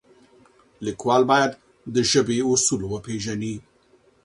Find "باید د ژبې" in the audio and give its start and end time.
1.31-2.37